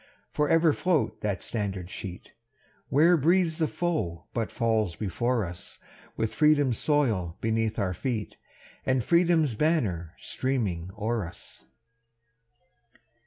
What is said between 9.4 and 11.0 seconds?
banner streaming